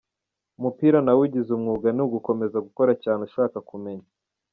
Umupira 0.57 0.97
nawugize 1.05 1.49
umwuga 1.53 1.87
ni 1.95 2.01
ugukomeza 2.05 2.57
gukora 2.67 2.91
cyane 3.03 3.21
ushaka 3.27 3.57
kumenya. 3.69 4.07